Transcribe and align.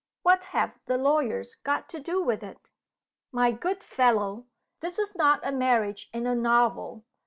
"What 0.23 0.45
have 0.45 0.81
the 0.87 0.97
lawyers 0.97 1.53
got 1.53 1.87
to 1.89 1.99
do 1.99 2.23
with 2.23 2.41
it?" 2.41 2.71
"My 3.31 3.51
good 3.51 3.83
fellow, 3.83 4.47
this 4.79 4.97
is 4.97 5.15
not 5.15 5.45
a 5.47 5.51
marriage 5.51 6.09
in 6.11 6.25
a 6.25 6.33
novel! 6.33 7.05